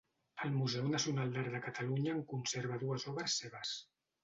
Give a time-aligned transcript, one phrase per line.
[0.45, 3.79] El Museu Nacional d'Art de Catalunya en conserva dues obres seves.